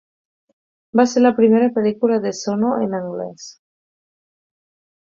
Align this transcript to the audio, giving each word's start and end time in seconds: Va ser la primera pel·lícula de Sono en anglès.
Va 0.99 1.05
ser 1.11 1.23
la 1.23 1.31
primera 1.41 1.69
pel·lícula 1.77 2.19
de 2.27 2.35
Sono 2.41 2.73
en 2.87 2.99
anglès. 3.05 3.49